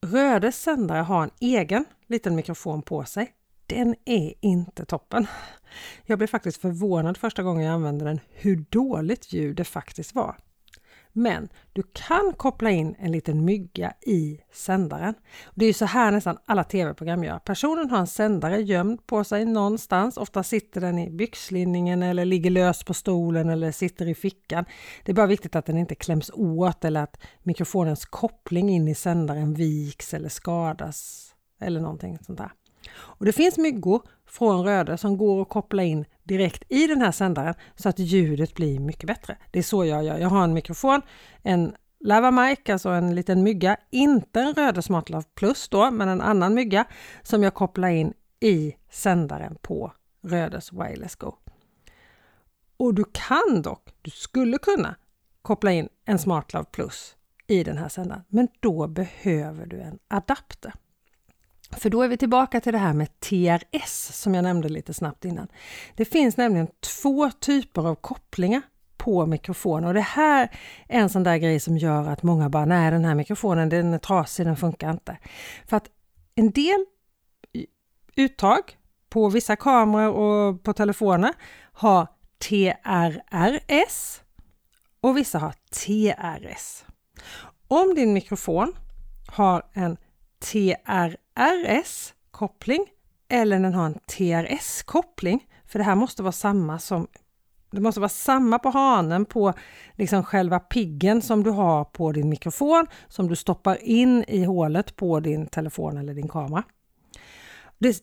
Rödes 0.07 0.63
sändare 0.63 1.01
har 1.01 1.23
en 1.23 1.31
egen 1.41 1.85
liten 2.07 2.37
mikrofon 2.37 2.83
på 2.83 3.05
sig. 3.05 3.33
Den 3.67 3.95
är 4.05 4.35
inte 4.41 4.85
toppen. 4.85 5.27
Jag 6.07 6.19
blev 6.19 6.27
faktiskt 6.27 6.61
förvånad 6.61 7.17
första 7.17 7.43
gången 7.43 7.65
jag 7.65 7.75
använde 7.75 8.05
den 8.05 8.21
hur 8.29 8.65
dåligt 8.71 9.33
ljud 9.33 9.57
det 9.57 9.65
faktiskt 9.65 10.15
var. 10.15 10.37
Men 11.13 11.49
du 11.73 11.83
kan 11.93 12.33
koppla 12.37 12.71
in 12.71 12.97
en 12.99 13.13
liten 13.13 13.45
mygga 13.45 13.93
i 14.01 14.41
sändaren. 14.53 15.15
Det 15.55 15.67
är 15.67 15.73
så 15.73 15.85
här 15.85 16.11
nästan 16.11 16.39
alla 16.47 16.65
tv-program 16.65 17.25
gör. 17.25 17.39
Personen 17.39 17.91
har 17.91 17.99
en 17.99 18.07
sändare 18.07 18.63
gömd 18.63 19.07
på 19.07 19.25
sig 19.25 19.45
någonstans. 19.45 20.17
Ofta 20.17 20.43
sitter 20.43 20.81
den 20.81 20.99
i 20.99 21.11
byxlinningen 21.11 22.03
eller 22.03 22.25
ligger 22.25 22.51
lös 22.51 22.85
på 22.85 22.95
stolen 22.95 23.49
eller 23.49 23.73
sitter 23.73 24.09
i 24.09 24.15
fickan. 24.15 24.65
Det 25.05 25.13
är 25.13 25.17
bara 25.17 25.27
viktigt 25.27 25.57
att 25.57 25.67
den 25.67 25.79
inte 25.79 25.95
kläms 25.95 26.31
åt 26.35 26.85
eller 26.85 27.03
att 27.03 27.21
mikrofonens 27.43 28.05
koppling 28.05 28.71
in 28.71 28.89
i 28.89 28.95
sändaren 28.95 29.55
viks 29.55 30.15
eller 30.15 30.29
skadas 30.29 31.31
eller 31.61 31.81
någonting 31.81 32.19
sånt 32.19 32.39
där. 32.39 32.53
Och 32.93 33.25
det 33.25 33.33
finns 33.33 33.59
myggor 33.59 34.03
från 34.27 34.65
Röde 34.65 34.99
som 34.99 35.17
går 35.17 35.43
att 35.43 35.49
koppla 35.49 35.83
in 35.83 36.05
direkt 36.31 36.63
i 36.69 36.87
den 36.87 37.01
här 37.01 37.13
sändaren 37.13 37.55
så 37.77 37.89
att 37.89 37.99
ljudet 37.99 38.55
blir 38.55 38.81
mycket 38.81 39.07
bättre. 39.07 39.37
Det 39.51 39.59
är 39.59 39.63
så 39.63 39.85
jag 39.85 40.05
gör. 40.05 40.19
Jag 40.19 40.29
har 40.29 40.45
en 40.45 40.53
mikrofon, 40.53 41.03
en 41.43 41.75
Lava 42.01 42.31
Mic, 42.31 42.59
alltså 42.69 42.89
en 42.89 43.15
liten 43.15 43.43
mygga, 43.43 43.77
inte 43.91 44.41
en 44.41 44.55
Röde 44.55 44.83
SmartLove 44.83 45.25
Plus 45.35 45.69
då, 45.69 45.91
men 45.91 46.09
en 46.09 46.21
annan 46.21 46.55
mygga 46.55 46.85
som 47.23 47.43
jag 47.43 47.55
kopplar 47.55 47.89
in 47.89 48.15
i 48.41 48.77
sändaren 48.91 49.57
på 49.63 49.93
Rödes 50.23 50.73
Wireless 50.73 51.17
Go. 51.17 51.37
Och 52.77 52.95
du 52.95 53.05
kan 53.13 53.63
dock, 53.63 53.95
du 54.03 54.11
skulle 54.11 54.59
kunna 54.59 54.97
koppla 55.43 55.73
in 55.73 55.89
en 56.05 56.19
SmartLove 56.19 56.67
Plus 56.73 57.17
i 57.47 57.65
den 57.65 57.79
här 57.79 57.89
sändaren, 57.89 58.23
men 58.29 58.49
då 58.61 58.89
behöver 58.89 59.67
du 59.67 59.81
en 59.81 59.99
adapter. 60.09 60.73
För 61.77 61.91
då 61.91 62.03
är 62.03 62.09
vi 62.09 62.17
tillbaka 62.17 62.61
till 62.61 62.73
det 62.73 62.79
här 62.79 62.93
med 62.93 63.21
TRS 63.21 64.11
som 64.13 64.35
jag 64.35 64.43
nämnde 64.43 64.69
lite 64.69 64.95
snabbt 64.95 65.25
innan. 65.25 65.49
Det 65.95 66.05
finns 66.05 66.37
nämligen 66.37 66.69
två 66.81 67.31
typer 67.31 67.89
av 67.89 67.95
kopplingar 67.95 68.63
på 68.97 69.27
mikrofonen 69.27 69.85
och 69.85 69.95
det 69.95 70.01
här 70.01 70.51
är 70.89 71.01
en 71.01 71.09
sån 71.09 71.23
där 71.23 71.37
grej 71.37 71.61
som 71.61 71.79
gör 71.79 72.09
att 72.09 72.23
många 72.23 72.49
bara 72.49 72.65
nej 72.65 72.91
den 72.91 73.05
här 73.05 73.15
mikrofonen 73.15 73.69
den 73.69 73.95
är 73.95 73.99
trasig, 73.99 74.47
den 74.47 74.57
funkar 74.57 74.91
inte. 74.91 75.19
För 75.67 75.77
att 75.77 75.89
en 76.35 76.51
del 76.51 76.85
uttag 78.17 78.61
på 79.09 79.29
vissa 79.29 79.57
kameror 79.57 80.13
och 80.15 80.63
på 80.63 80.73
telefoner 80.73 81.33
har 81.73 82.07
TRRS 82.39 84.21
och 85.01 85.17
vissa 85.17 85.39
har 85.39 85.55
TRS. 85.71 86.85
om 87.69 87.95
din 87.95 88.13
mikrofon 88.13 88.73
har 89.27 89.63
en 89.73 89.97
TRS 90.39 91.17
RS-koppling 91.41 92.87
eller 93.29 93.59
den 93.59 93.75
har 93.75 93.87
en 93.87 93.99
TRS-koppling, 94.07 95.47
för 95.67 95.79
det 95.79 95.85
här 95.85 95.95
måste 95.95 96.23
vara 96.23 96.33
samma 96.33 96.79
som 96.79 97.07
det 97.73 97.81
måste 97.81 98.01
vara 98.01 98.09
samma 98.09 98.59
på 98.59 98.69
hanen 98.71 99.25
på 99.25 99.53
liksom 99.93 100.25
själva 100.25 100.59
piggen 100.59 101.23
som 101.23 101.43
du 101.43 101.51
har 101.51 101.85
på 101.85 102.13
din 102.13 102.29
mikrofon 102.29 102.87
som 103.09 103.29
du 103.29 103.37
stoppar 103.37 103.85
in 103.85 104.25
i 104.29 104.45
hålet 104.45 104.97
på 104.97 105.21
din 105.21 105.47
telefon 105.47 105.97
eller 105.97 106.15
din 106.15 106.29
kamera. 106.29 106.65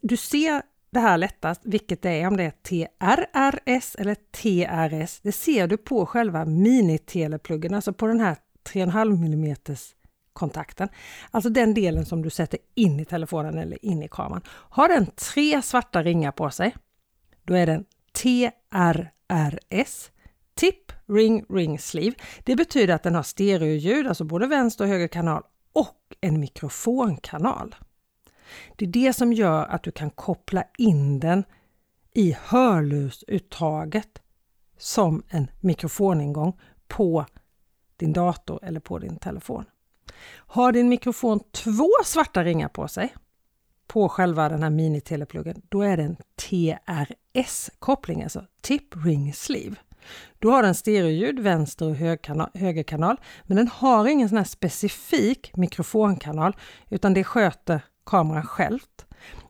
du 0.02 0.18
ser 0.18 0.62
det 0.90 1.00
här 1.00 1.18
lättast, 1.18 1.62
vilket 1.64 2.02
det 2.02 2.10
är, 2.22 2.28
om 2.28 2.38
det 2.38 2.44
är 2.44 2.52
TRRS 2.52 3.96
eller 3.96 4.16
TRS. 4.16 5.20
Det 5.22 5.32
ser 5.32 5.68
du 5.68 5.78
på 5.78 6.06
själva 6.06 6.46
minitelepluggen, 6.46 7.74
alltså 7.74 7.94
på 7.94 8.08
den 8.08 8.20
här 8.20 8.38
3,5 8.74 9.26
mm 9.26 9.56
kontakten. 10.38 10.90
Alltså 11.32 11.50
den 11.50 11.74
delen 11.74 12.06
som 12.06 12.22
du 12.22 12.30
sätter 12.30 12.60
in 12.76 13.00
i 13.00 13.06
telefonen 13.06 13.58
eller 13.58 13.86
in 13.86 14.04
i 14.04 14.08
kameran. 14.08 14.42
Har 14.48 14.88
den 14.88 15.06
tre 15.06 15.62
svarta 15.62 16.04
ringar 16.04 16.32
på 16.32 16.50
sig, 16.50 16.76
då 17.44 17.54
är 17.54 17.66
den 17.66 17.86
TRRS. 18.14 20.12
Tip 20.56 20.92
Ring 21.08 21.46
Ring 21.50 21.80
Sleeve. 21.80 22.16
Det 22.44 22.56
betyder 22.56 22.94
att 22.94 23.04
den 23.04 23.16
har 23.16 23.24
stereoljud, 23.24 24.08
alltså 24.08 24.24
både 24.24 24.48
vänster 24.48 24.84
och 24.84 24.90
höger 24.90 25.08
kanal 25.08 25.44
och 25.74 26.16
en 26.22 26.40
mikrofonkanal. 26.40 27.76
Det 28.76 28.86
är 28.86 28.90
det 28.90 29.14
som 29.14 29.34
gör 29.34 29.66
att 29.66 29.84
du 29.84 29.92
kan 29.92 30.10
koppla 30.10 30.64
in 30.78 31.20
den 31.20 31.44
i 32.14 32.36
hörlursuttaget 32.42 34.22
som 34.78 35.24
en 35.30 35.52
mikrofoningång 35.60 36.60
på 36.88 37.26
din 37.98 38.14
dator 38.14 38.60
eller 38.64 38.80
på 38.80 39.00
din 39.00 39.18
telefon. 39.18 39.66
Har 40.36 40.72
din 40.72 40.90
mikrofon 40.90 41.40
två 41.52 41.90
svarta 42.04 42.44
ringar 42.44 42.68
på 42.68 42.88
sig 42.88 43.14
på 43.88 44.10
själva 44.10 44.50
den 44.50 44.64
här 44.64 44.70
minitelepluggen, 44.70 45.62
då 45.70 45.82
är 45.82 45.98
det 45.98 46.04
en 46.04 46.18
TRS-koppling, 46.42 48.24
alltså 48.24 48.44
Tip 48.62 49.06
Ring 49.06 49.34
Sleeve. 49.34 49.76
Då 50.40 50.52
har 50.52 50.64
den 50.64 50.76
stereoljud, 50.76 51.40
vänster 51.40 51.90
och 51.90 51.96
högerkanal, 52.54 53.18
men 53.44 53.58
den 53.58 53.68
har 53.68 54.08
ingen 54.08 54.30
sån 54.30 54.38
här 54.38 54.46
specifik 54.46 55.56
mikrofonkanal, 55.56 56.56
utan 56.90 57.14
det 57.14 57.24
sköter 57.24 57.82
kameran 58.06 58.46
självt. 58.46 59.06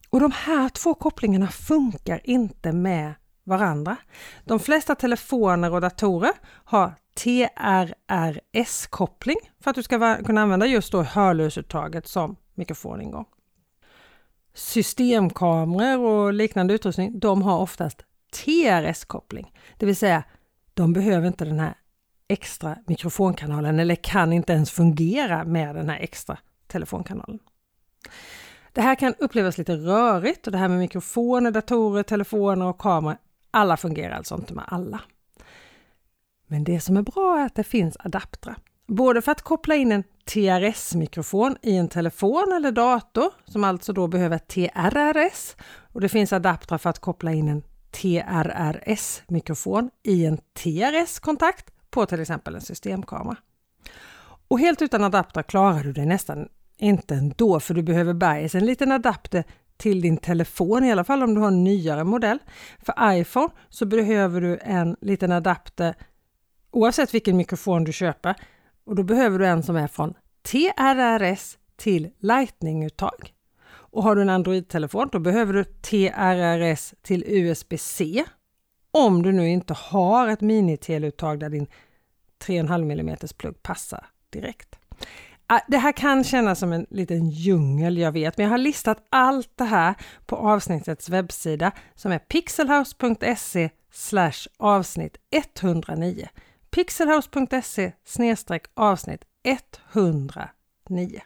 Och 0.10 0.20
de 0.20 0.32
här 0.32 0.70
två 0.70 0.94
kopplingarna 0.94 1.48
funkar 1.48 2.22
inte 2.24 2.72
med 2.72 3.14
varandra. 3.48 3.98
De 4.46 4.60
flesta 4.60 4.96
telefoner 4.96 5.74
och 5.74 5.82
datorer 5.82 6.32
har 6.64 6.94
TRRS-koppling 7.16 9.38
för 9.60 9.70
att 9.70 9.76
du 9.76 9.84
ska 9.84 10.24
kunna 10.24 10.42
använda 10.42 10.66
just 10.66 10.92
då 10.92 11.04
hörlursuttaget 11.04 12.08
som 12.08 12.36
mikrofoningång. 12.56 13.26
Systemkameror 14.54 16.26
och 16.26 16.34
liknande 16.34 16.74
utrustning, 16.74 17.20
de 17.20 17.42
har 17.42 17.60
oftast 17.60 18.04
TRS-koppling, 18.34 19.54
det 19.78 19.86
vill 19.86 19.96
säga 19.96 20.24
de 20.74 20.94
behöver 20.94 21.28
inte 21.28 21.46
den 21.46 21.60
här 21.60 21.74
extra 22.28 22.78
mikrofonkanalen 22.88 23.80
eller 23.80 23.96
kan 23.96 24.34
inte 24.34 24.54
ens 24.54 24.72
fungera 24.72 25.44
med 25.44 25.76
den 25.76 25.90
här 25.90 26.00
extra 26.00 26.38
telefonkanalen. 26.68 27.40
Det 28.74 28.82
här 28.82 28.96
kan 28.96 29.14
upplevas 29.20 29.58
lite 29.58 29.76
rörigt 29.76 30.48
och 30.48 30.52
det 30.52 30.58
här 30.58 30.68
med 30.68 30.80
mikrofoner, 30.80 31.52
datorer, 31.52 32.04
telefoner 32.04 32.66
och 32.66 32.78
kameror, 32.78 33.18
alla 33.58 33.78
fungerar 33.78 34.16
alltså 34.16 34.36
inte 34.36 34.54
med 34.54 34.66
alla. 34.68 35.02
Men 36.48 36.64
det 36.64 36.80
som 36.80 36.98
är 36.98 37.02
bra 37.02 37.40
är 37.40 37.46
att 37.46 37.56
det 37.56 37.64
finns 37.64 37.98
adaptrar. 38.00 38.56
Både 38.88 39.22
för 39.22 39.32
att 39.32 39.42
koppla 39.42 39.76
in 39.76 39.92
en 39.92 40.04
TRS-mikrofon 40.26 41.58
i 41.62 41.78
en 41.78 41.88
telefon 41.88 42.54
eller 42.56 42.72
dator, 42.72 43.32
som 43.46 43.64
alltså 43.64 43.94
då 43.94 44.08
behöver 44.08 44.38
TRRS. 44.38 45.56
Och 45.94 46.02
det 46.02 46.10
finns 46.10 46.34
adaptrar 46.34 46.78
för 46.78 46.90
att 46.90 47.00
koppla 47.00 47.34
in 47.34 47.48
en 47.48 47.64
TRRS-mikrofon 47.92 49.90
i 50.04 50.26
en 50.26 50.38
TRS-kontakt 50.38 51.72
på 51.90 52.06
till 52.06 52.22
exempel 52.22 52.56
en 52.56 52.62
systemkamera. 52.62 53.38
Och 54.48 54.60
helt 54.60 54.82
utan 54.82 55.04
adapter 55.04 55.44
klarar 55.44 55.84
du 55.84 55.94
dig 55.94 56.06
nästan 56.06 56.50
inte 56.78 57.16
ändå, 57.16 57.60
för 57.60 57.74
du 57.74 57.84
behöver 57.84 58.14
bergis 58.14 58.56
en 58.56 58.66
liten 58.66 58.92
adapter 58.92 59.44
till 59.78 60.02
din 60.02 60.18
telefon, 60.18 60.84
i 60.84 60.92
alla 60.92 61.04
fall 61.04 61.24
om 61.24 61.34
du 61.34 61.42
har 61.42 61.48
en 61.48 61.64
nyare 61.64 62.04
modell. 62.04 62.40
För 62.80 62.94
iPhone 63.14 63.50
så 63.70 63.86
behöver 63.86 64.42
du 64.42 64.60
en 64.62 64.96
liten 65.02 65.32
adapter 65.32 65.96
oavsett 66.72 67.14
vilken 67.14 67.38
mikrofon 67.38 67.84
du 67.84 67.94
köper. 67.94 68.36
Och 68.86 68.96
då 68.96 69.04
behöver 69.04 69.40
du 69.40 69.48
en 69.48 69.64
som 69.64 69.76
är 69.76 69.88
från 69.88 70.14
TRRS 70.42 71.58
till 71.76 72.10
Lightning-uttag. 72.20 73.34
Och 73.70 74.04
har 74.04 74.16
du 74.16 74.22
en 74.22 74.30
Android-telefon 74.30 75.10
då 75.12 75.20
behöver 75.20 75.54
du 75.54 75.64
TRRS 75.64 76.94
till 77.02 77.24
USB-C. 77.28 78.24
Om 78.92 79.24
du 79.24 79.32
nu 79.32 79.50
inte 79.50 79.74
har 79.74 80.28
ett 80.28 80.42
miniteleuttag 80.42 81.40
där 81.40 81.50
din 81.50 81.68
3,5 82.46 82.92
mm 82.92 83.18
plugg 83.38 83.64
passar 83.64 84.06
direkt. 84.30 84.76
Ah, 85.50 85.60
det 85.68 85.78
här 85.78 85.92
kan 85.92 86.24
kännas 86.24 86.60
som 86.60 86.74
en 86.74 86.86
liten 86.90 87.30
djungel, 87.30 87.98
jag 87.98 88.12
vet, 88.12 88.38
men 88.38 88.44
jag 88.44 88.52
har 88.52 88.58
listat 88.58 89.08
allt 89.10 89.58
det 89.58 89.64
här 89.64 89.96
på 90.26 90.36
avsnittets 90.36 91.10
webbsida 91.10 91.72
som 91.96 92.12
är 92.12 92.20
pixelhouse.se 92.20 93.70
avsnitt 94.58 95.18
109 95.32 96.28
pixelhouse.se 96.72 97.92
avsnitt 98.74 99.24
109. 99.44 101.22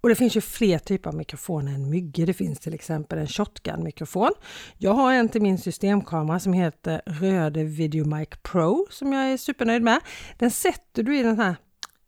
Och 0.00 0.08
det 0.08 0.14
finns 0.14 0.36
ju 0.36 0.40
fler 0.40 0.78
typer 0.78 1.10
av 1.10 1.16
mikrofoner 1.16 1.74
än 1.74 1.90
myggor. 1.90 2.26
Det 2.26 2.34
finns 2.34 2.60
till 2.60 2.74
exempel 2.74 3.18
en 3.18 3.26
shotgun-mikrofon. 3.26 4.30
Jag 4.78 4.92
har 4.92 5.12
en 5.12 5.28
till 5.28 5.42
min 5.42 5.58
systemkamera 5.58 6.40
som 6.40 6.52
heter 6.52 7.02
Röde 7.06 7.64
VideoMic 7.64 8.28
Pro 8.42 8.86
som 8.90 9.12
jag 9.12 9.32
är 9.32 9.36
supernöjd 9.36 9.82
med. 9.82 10.00
Den 10.38 10.50
sätter 10.50 11.02
du 11.02 11.18
i 11.18 11.22
den 11.22 11.38
här 11.38 11.56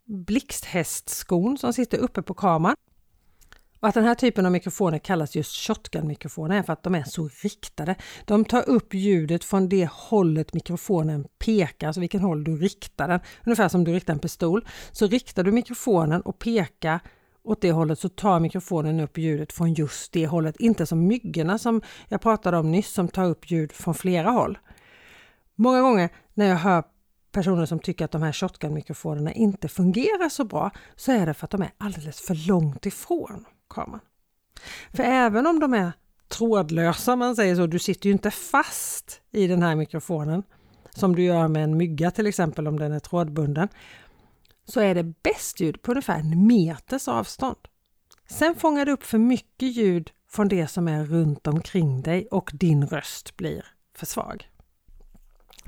blixthästskon 0.06 1.58
som 1.58 1.72
sitter 1.72 1.98
uppe 1.98 2.22
på 2.22 2.34
kameran. 2.34 2.76
Och 3.80 3.88
att 3.88 3.94
den 3.94 4.04
här 4.04 4.14
typen 4.14 4.46
av 4.46 4.52
mikrofoner 4.52 4.98
kallas 4.98 5.36
just 5.36 5.68
shotgun-mikrofoner 5.68 6.58
är 6.58 6.62
för 6.62 6.72
att 6.72 6.82
de 6.82 6.94
är 6.94 7.04
så 7.04 7.28
riktade. 7.42 7.94
De 8.24 8.44
tar 8.44 8.68
upp 8.68 8.94
ljudet 8.94 9.44
från 9.44 9.68
det 9.68 9.88
hållet 9.92 10.54
mikrofonen 10.54 11.26
pekar, 11.38 11.86
alltså 11.86 12.00
vilken 12.00 12.20
håll 12.20 12.44
du 12.44 12.56
riktar 12.56 13.08
den. 13.08 13.20
Ungefär 13.46 13.68
som 13.68 13.84
du 13.84 13.92
riktar 13.92 14.12
en 14.12 14.18
pistol. 14.18 14.66
Så 14.92 15.06
riktar 15.06 15.44
du 15.44 15.52
mikrofonen 15.52 16.20
och 16.20 16.38
pekar 16.38 17.00
åt 17.44 17.60
det 17.60 17.72
hållet 17.72 17.98
så 17.98 18.08
tar 18.08 18.40
mikrofonen 18.40 19.00
upp 19.00 19.18
ljudet 19.18 19.52
från 19.52 19.74
just 19.74 20.12
det 20.12 20.26
hållet. 20.26 20.56
Inte 20.56 20.86
som 20.86 21.06
myggorna 21.06 21.58
som 21.58 21.82
jag 22.08 22.20
pratade 22.20 22.56
om 22.56 22.72
nyss 22.72 22.92
som 22.92 23.08
tar 23.08 23.24
upp 23.24 23.50
ljud 23.50 23.72
från 23.72 23.94
flera 23.94 24.30
håll. 24.30 24.58
Många 25.54 25.80
gånger 25.80 26.10
när 26.34 26.46
jag 26.46 26.56
hör 26.56 26.84
personer 27.36 27.66
som 27.66 27.78
tycker 27.78 28.04
att 28.04 28.10
de 28.10 28.22
här 28.22 28.32
shotgun-mikrofonerna 28.32 29.32
inte 29.32 29.68
fungerar 29.68 30.28
så 30.28 30.44
bra 30.44 30.70
så 30.96 31.12
är 31.12 31.26
det 31.26 31.34
för 31.34 31.44
att 31.44 31.50
de 31.50 31.62
är 31.62 31.70
alldeles 31.78 32.20
för 32.20 32.48
långt 32.48 32.86
ifrån 32.86 33.44
kameran. 33.70 34.00
För 34.92 35.02
även 35.02 35.46
om 35.46 35.60
de 35.60 35.74
är 35.74 35.92
trådlösa, 36.28 37.16
man 37.16 37.36
säger 37.36 37.56
så, 37.56 37.66
du 37.66 37.78
sitter 37.78 38.06
ju 38.06 38.12
inte 38.12 38.30
fast 38.30 39.20
i 39.32 39.46
den 39.46 39.62
här 39.62 39.76
mikrofonen 39.76 40.42
som 40.90 41.16
du 41.16 41.22
gör 41.22 41.48
med 41.48 41.64
en 41.64 41.76
mygga 41.76 42.10
till 42.10 42.26
exempel 42.26 42.68
om 42.68 42.78
den 42.78 42.92
är 42.92 43.00
trådbunden, 43.00 43.68
så 44.68 44.80
är 44.80 44.94
det 44.94 45.22
bäst 45.22 45.60
ljud 45.60 45.82
på 45.82 45.90
ungefär 45.90 46.18
en 46.18 46.46
meters 46.46 47.08
avstånd. 47.08 47.58
Sen 48.28 48.54
fångar 48.54 48.86
du 48.86 48.92
upp 48.92 49.04
för 49.04 49.18
mycket 49.18 49.76
ljud 49.76 50.10
från 50.30 50.48
det 50.48 50.66
som 50.66 50.88
är 50.88 51.04
runt 51.04 51.46
omkring 51.46 52.02
dig 52.02 52.28
och 52.30 52.50
din 52.54 52.86
röst 52.86 53.36
blir 53.36 53.64
för 53.94 54.06
svag. 54.06 54.55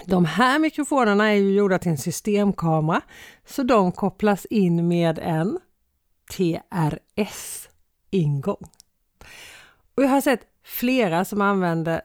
De 0.05 0.25
här 0.25 0.59
mikrofonerna 0.59 1.28
är 1.28 1.35
ju 1.35 1.55
gjorda 1.55 1.78
till 1.78 1.90
en 1.90 1.99
systemkamera 1.99 3.00
så 3.47 3.62
de 3.62 3.93
kopplas 3.93 4.45
in 4.45 4.88
med 4.88 5.19
en 5.19 5.59
TRS 6.37 7.69
ingång. 8.11 8.71
Och 9.95 10.02
jag 10.02 10.09
har 10.09 10.21
sett 10.21 10.40
flera 10.64 11.25
som 11.25 11.40
använder 11.40 12.00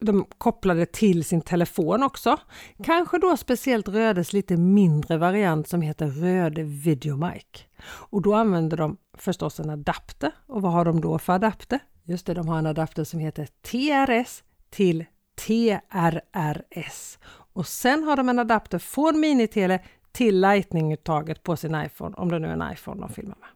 de 0.00 0.26
kopplade 0.38 0.86
till 0.86 1.24
sin 1.24 1.40
telefon 1.40 2.02
också. 2.02 2.36
Kanske 2.84 3.18
då 3.18 3.36
speciellt 3.36 3.88
Rödes 3.88 4.32
lite 4.32 4.56
mindre 4.56 5.18
variant 5.18 5.68
som 5.68 5.82
heter 5.82 6.06
Röde 6.06 6.62
Videomic. 6.62 7.44
Och 7.82 8.22
då 8.22 8.34
använder 8.34 8.76
de 8.76 8.96
förstås 9.18 9.60
en 9.60 9.70
adapter. 9.70 10.32
Och 10.46 10.62
vad 10.62 10.72
har 10.72 10.84
de 10.84 11.00
då 11.00 11.18
för 11.18 11.32
adapter? 11.32 11.78
Just 12.04 12.26
det, 12.26 12.34
de 12.34 12.48
har 12.48 12.58
en 12.58 12.66
adapter 12.66 13.04
som 13.04 13.20
heter 13.20 13.48
TRS 13.62 14.42
till 14.70 15.04
TRRS. 15.46 17.18
Och 17.52 17.66
sen 17.66 18.04
har 18.04 18.16
de 18.16 18.28
en 18.28 18.38
adapter 18.38 18.78
från 18.78 19.20
Minitele 19.20 19.80
till 20.12 20.40
Lightning-uttaget 20.40 21.42
på 21.42 21.56
sin 21.56 21.74
iPhone, 21.74 22.14
om 22.16 22.30
det 22.30 22.38
nu 22.38 22.48
är 22.48 22.52
en 22.52 22.72
iPhone 22.72 23.00
de 23.00 23.08
filmar 23.12 23.36
med. 23.40 23.48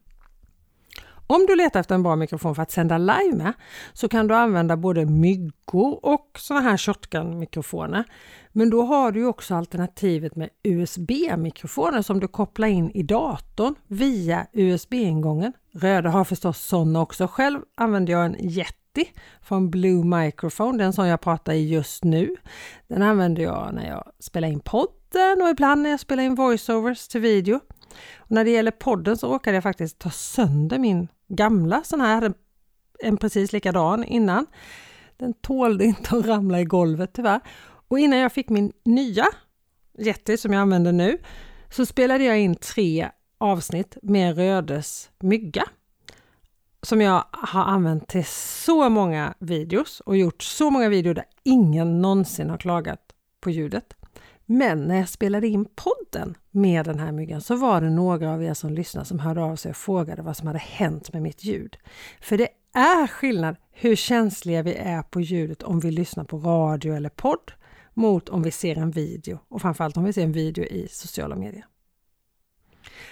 Om 1.26 1.47
du 1.47 1.57
letar 1.57 1.81
efter 1.81 1.95
en 1.95 2.03
bra 2.03 2.17
mikrofon 2.17 2.55
för 2.55 2.62
att 2.62 2.71
sända 2.71 2.99
live 2.99 3.37
med 3.37 3.53
så 3.93 4.09
kan 4.09 4.26
du 4.26 4.35
använda 4.35 4.76
både 4.76 5.07
myggor 5.07 6.05
och 6.05 6.31
såna 6.38 6.61
här 6.61 6.76
shotgun-mikrofoner. 6.76 8.05
Men 8.53 8.71
då 8.71 8.83
har 8.83 9.12
du 9.12 9.26
också 9.26 9.55
alternativet 9.55 10.37
med 10.37 10.49
USB-mikrofoner 10.62 12.03
som 12.03 12.21
du 12.21 12.29
kopplar 12.29 12.69
in 12.69 12.91
i 12.91 13.03
datorn 13.03 13.75
via 13.87 14.47
USB-ingången. 14.53 15.53
Röda 15.73 16.11
har 16.11 16.25
förstås 16.25 16.59
sådana 16.59 17.00
också. 17.00 17.26
Själv 17.26 17.61
använder 17.75 18.12
jag 18.12 18.25
en 18.25 18.37
Yeti 18.94 19.12
från 19.42 19.70
Blue 19.70 20.04
Microphone, 20.04 20.78
den 20.78 20.92
som 20.92 21.06
jag 21.06 21.20
pratar 21.20 21.52
i 21.52 21.68
just 21.68 22.04
nu. 22.04 22.36
Den 22.88 23.02
använder 23.02 23.42
jag 23.42 23.74
när 23.74 23.88
jag 23.88 24.12
spelar 24.18 24.48
in 24.48 24.60
podden 24.60 25.42
och 25.42 25.48
ibland 25.48 25.82
när 25.82 25.90
jag 25.90 26.00
spelar 26.00 26.22
in 26.22 26.34
voiceovers 26.34 27.08
till 27.08 27.20
video. 27.20 27.60
Och 28.16 28.30
när 28.30 28.44
det 28.44 28.50
gäller 28.50 28.70
podden 28.70 29.16
så 29.16 29.32
råkade 29.32 29.56
jag 29.56 29.62
faktiskt 29.62 29.98
ta 29.98 30.10
sönder 30.10 30.78
min 30.78 31.08
gamla 31.28 31.82
sån 31.84 32.00
här, 32.00 32.08
jag 32.08 32.14
hade 32.14 32.34
en 32.98 33.16
precis 33.16 33.52
likadan 33.52 34.04
innan. 34.04 34.46
Den 35.16 35.34
tålde 35.34 35.84
inte 35.84 36.16
att 36.16 36.26
ramla 36.26 36.60
i 36.60 36.64
golvet 36.64 37.10
tyvärr. 37.12 37.40
Och 37.88 37.98
innan 37.98 38.18
jag 38.18 38.32
fick 38.32 38.48
min 38.48 38.72
nya 38.84 39.26
Yeti 39.98 40.36
som 40.36 40.52
jag 40.52 40.60
använder 40.60 40.92
nu 40.92 41.18
så 41.70 41.86
spelade 41.86 42.24
jag 42.24 42.40
in 42.40 42.54
tre 42.54 43.08
avsnitt 43.38 43.96
med 44.02 44.36
Rödes 44.36 45.10
mygga 45.20 45.64
som 46.85 47.00
jag 47.00 47.25
har 47.31 47.64
använt 47.64 48.09
till 48.09 48.25
så 48.64 48.88
många 48.88 49.35
videos 49.38 50.00
och 50.00 50.17
gjort 50.17 50.43
så 50.43 50.71
många 50.71 50.88
videor 50.88 51.14
där 51.14 51.25
ingen 51.43 52.03
någonsin 52.03 52.50
har 52.50 52.59
klagat 52.59 53.00
på 53.41 53.50
ljudet. 53.50 53.95
Men 54.47 54.85
när 54.85 54.97
jag 54.97 55.09
spelade 55.09 55.49
in 55.49 55.67
podden 55.75 56.35
med 56.50 56.85
den 56.85 56.99
här 56.99 57.12
myggan 57.12 57.41
så 57.41 57.57
var 57.57 57.81
det 57.81 57.91
några 57.91 58.33
av 58.33 58.43
er 58.43 58.55
som 58.55 58.71
lyssnade 58.71 59.07
som 59.07 59.19
hörde 59.19 59.43
av 59.43 59.57
sig 59.57 59.71
och 59.71 59.76
frågade 59.76 60.23
vad 60.23 60.37
som 60.37 60.47
hade 60.47 60.59
hänt 60.59 61.12
med 61.12 61.23
mitt 61.23 61.45
ljud. 61.45 61.76
För 62.21 62.38
det 62.38 62.49
är 62.73 63.07
skillnad 63.07 63.57
hur 63.73 63.97
känsliga 63.97 64.62
vi 64.62 64.75
är 64.75 65.03
på 65.03 65.21
ljudet 65.21 65.62
om 65.62 65.81
vi 65.81 65.91
lyssnar 65.91 66.25
på 66.25 66.38
radio 66.38 66.95
eller 66.95 67.09
podd 67.09 67.53
mot 67.95 68.29
om 68.29 68.43
vi 68.43 68.50
ser 68.50 68.79
en 68.79 68.91
video 68.91 69.38
och 69.49 69.62
framförallt 69.62 69.97
om 69.97 70.05
vi 70.05 70.12
ser 70.12 70.23
en 70.23 70.33
video 70.33 70.64
i 70.64 70.88
sociala 70.91 71.37
medier. 71.37 71.67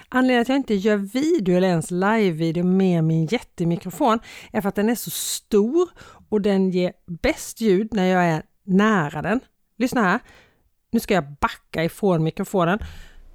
Anledningen 0.08 0.44
till 0.44 0.52
att 0.52 0.56
jag 0.56 0.56
inte 0.56 0.74
gör 0.74 0.96
video 0.96 1.56
eller 1.56 1.68
ens 1.68 1.90
live-video 1.90 2.64
med 2.64 3.04
min 3.04 3.26
jättemikrofon 3.26 4.18
är 4.52 4.60
för 4.60 4.68
att 4.68 4.74
den 4.74 4.88
är 4.88 4.94
så 4.94 5.10
stor 5.10 5.88
och 6.28 6.40
den 6.40 6.70
ger 6.70 6.92
bäst 7.06 7.60
ljud 7.60 7.94
när 7.94 8.06
jag 8.06 8.24
är 8.24 8.42
nära 8.64 9.22
den. 9.22 9.40
Lyssna 9.76 10.02
här! 10.02 10.20
Nu 10.90 11.00
ska 11.00 11.14
jag 11.14 11.32
backa 11.40 11.84
ifrån 11.84 12.24
mikrofonen. 12.24 12.78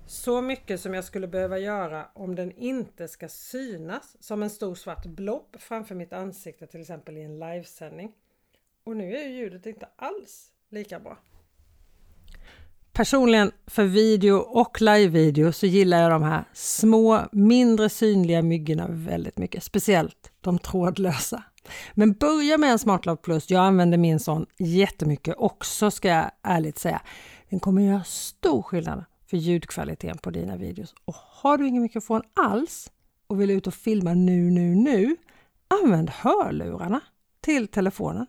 Så 0.07 0.41
mycket 0.41 0.81
som 0.81 0.93
jag 0.93 1.03
skulle 1.03 1.27
behöva 1.27 1.57
göra 1.57 2.05
om 2.13 2.35
den 2.35 2.51
inte 2.51 3.07
ska 3.07 3.29
synas 3.29 4.15
som 4.19 4.43
en 4.43 4.49
stor 4.49 4.75
svart 4.75 5.05
blob 5.05 5.55
framför 5.59 5.95
mitt 5.95 6.13
ansikte 6.13 6.67
till 6.67 6.81
exempel 6.81 7.17
i 7.17 7.21
en 7.21 7.39
livesändning. 7.39 8.11
Och 8.83 8.97
nu 8.97 9.17
är 9.17 9.27
ljudet 9.27 9.65
inte 9.65 9.89
alls 9.95 10.51
lika 10.69 10.99
bra. 10.99 11.17
Personligen 12.97 13.51
för 13.67 13.83
video 13.83 14.35
och 14.35 14.81
live-video 14.81 15.51
så 15.51 15.65
gillar 15.65 16.01
jag 16.01 16.11
de 16.11 16.23
här 16.23 16.43
små, 16.53 17.25
mindre 17.31 17.89
synliga 17.89 18.41
myggorna 18.41 18.85
väldigt 18.89 19.37
mycket, 19.37 19.63
speciellt 19.63 20.31
de 20.41 20.59
trådlösa. 20.59 21.43
Men 21.93 22.13
börja 22.13 22.57
med 22.57 22.71
en 22.71 22.79
Smartlove 22.79 23.17
Plus. 23.17 23.49
Jag 23.49 23.65
använder 23.65 23.97
min 23.97 24.19
sån 24.19 24.45
jättemycket 24.57 25.35
också 25.37 25.91
ska 25.91 26.07
jag 26.07 26.31
ärligt 26.43 26.79
säga. 26.79 27.01
Den 27.49 27.59
kommer 27.59 27.81
göra 27.81 28.03
stor 28.03 28.61
skillnad 28.61 29.03
för 29.29 29.37
ljudkvaliteten 29.37 30.17
på 30.17 30.29
dina 30.29 30.57
videos. 30.57 30.95
Och 31.05 31.15
har 31.15 31.57
du 31.57 31.67
ingen 31.67 31.81
mikrofon 31.81 32.21
alls 32.35 32.91
och 33.27 33.41
vill 33.41 33.49
ut 33.49 33.67
och 33.67 33.73
filma 33.73 34.13
nu, 34.13 34.51
nu, 34.51 34.75
nu, 34.75 35.15
använd 35.83 36.09
hörlurarna 36.09 37.01
till 37.41 37.67
telefonen. 37.67 38.27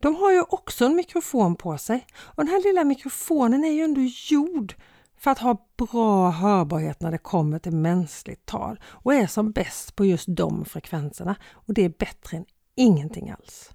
De 0.00 0.16
har 0.16 0.32
ju 0.32 0.42
också 0.42 0.84
en 0.84 0.96
mikrofon 0.96 1.56
på 1.56 1.78
sig 1.78 2.06
och 2.16 2.44
den 2.44 2.48
här 2.48 2.62
lilla 2.62 2.84
mikrofonen 2.84 3.64
är 3.64 3.70
ju 3.70 3.82
ändå 3.82 4.00
gjord 4.30 4.74
för 5.18 5.30
att 5.30 5.38
ha 5.38 5.66
bra 5.76 6.30
hörbarhet 6.30 7.00
när 7.00 7.10
det 7.10 7.18
kommer 7.18 7.58
till 7.58 7.72
mänskligt 7.72 8.46
tal 8.46 8.80
och 8.86 9.14
är 9.14 9.26
som 9.26 9.52
bäst 9.52 9.96
på 9.96 10.04
just 10.04 10.26
de 10.28 10.64
frekvenserna 10.64 11.36
och 11.52 11.74
det 11.74 11.84
är 11.84 11.92
bättre 11.98 12.36
än 12.36 12.44
ingenting 12.74 13.30
alls. 13.30 13.70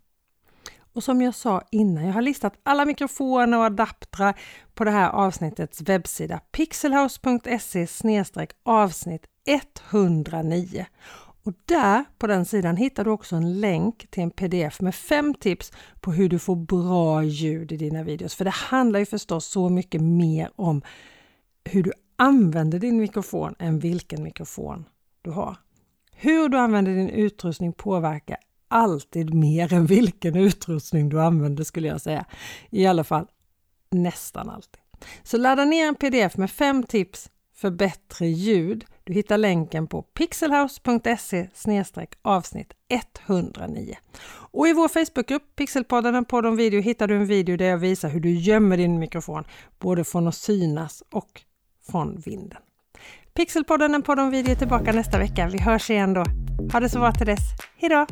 Och 0.94 1.04
som 1.04 1.22
jag 1.22 1.36
sa 1.36 1.62
innan, 1.72 2.06
jag 2.06 2.14
har 2.14 2.22
listat 2.22 2.54
alla 2.64 2.86
mikrofoner 2.86 3.58
och 3.58 3.64
adaptrar 3.64 4.40
på 4.74 4.84
det 4.84 4.92
här 4.92 5.10
avsnittets 5.10 5.82
webbsida 5.82 6.40
pixelhouse.se 6.52 7.88
avsnitt 8.64 9.26
109. 9.92 10.86
Och 11.44 11.54
där 11.66 12.06
på 12.18 12.28
den 12.28 12.46
sidan 12.46 12.78
hittar 12.78 13.04
du 13.04 13.12
också 13.12 13.36
en 13.36 13.60
länk 13.60 14.08
till 14.12 14.24
en 14.24 14.32
pdf 14.32 14.82
med 14.82 14.96
fem 14.96 15.34
tips 15.34 15.72
på 16.00 16.12
hur 16.12 16.30
du 16.30 16.40
får 16.40 16.56
bra 16.56 17.24
ljud 17.24 17.72
i 17.72 17.78
dina 17.78 18.04
videos. 18.04 18.36
För 18.36 18.46
det 18.46 18.52
handlar 18.52 19.00
ju 19.00 19.06
förstås 19.06 19.46
så 19.46 19.70
mycket 19.70 20.02
mer 20.02 20.52
om 20.56 20.82
hur 21.64 21.84
du 21.84 21.92
använder 22.16 22.80
din 22.80 22.98
mikrofon 22.98 23.56
än 23.60 23.80
vilken 23.80 24.24
mikrofon 24.24 24.86
du 25.22 25.32
har. 25.32 25.58
Hur 26.12 26.50
du 26.50 26.58
använder 26.58 26.96
din 26.96 27.10
utrustning 27.10 27.74
påverkar 27.74 28.38
alltid 28.68 29.34
mer 29.34 29.74
än 29.74 29.86
vilken 29.86 30.36
utrustning 30.36 31.10
du 31.10 31.22
använder 31.22 31.64
skulle 31.64 31.88
jag 31.88 32.02
säga. 32.02 32.26
I 32.70 32.86
alla 32.86 33.04
fall 33.04 33.28
nästan 33.92 34.50
alltid. 34.50 34.82
Så 35.24 35.38
ladda 35.38 35.66
ner 35.66 35.88
en 35.88 35.96
pdf 35.96 36.38
med 36.38 36.52
fem 36.52 36.84
tips 36.84 37.30
för 37.56 37.72
bättre 37.72 38.28
ljud. 38.28 38.86
Du 39.10 39.16
hittar 39.16 39.38
länken 39.38 39.88
på 39.88 40.02
pixelhouse.se 40.02 41.48
avsnitt 42.22 42.74
109. 43.28 43.96
Och 44.30 44.68
i 44.68 44.74
vår 44.74 44.88
Facebookgrupp 44.88 45.56
Pixelpodden 45.56 46.16
en 46.16 46.26
podd 46.26 46.46
om 46.46 46.56
video 46.56 46.82
hittar 46.82 47.08
du 47.08 47.16
en 47.16 47.26
video 47.26 47.58
där 47.58 47.66
jag 47.66 47.78
visar 47.78 48.10
hur 48.10 48.20
du 48.20 48.32
gömmer 48.32 48.78
din 48.78 49.00
mikrofon 49.00 49.44
både 49.80 50.04
från 50.04 50.28
att 50.28 50.36
synas 50.36 51.04
och 51.12 51.42
från 51.92 52.20
vinden. 52.26 52.60
Pixelpodden 53.34 53.96
en 53.96 54.02
podd 54.02 54.20
om 54.20 54.32
video 54.32 54.52
är 54.52 54.56
tillbaka 54.56 54.92
nästa 54.92 55.20
vecka. 55.20 55.50
Vi 55.52 55.62
hörs 55.62 55.90
igen 55.90 56.14
då. 56.14 56.24
Ha 56.74 56.80
det 56.80 56.90
så 56.90 57.00
bra 57.00 57.12
till 57.12 57.28
dess. 57.28 57.42
Hejdå! 57.78 58.06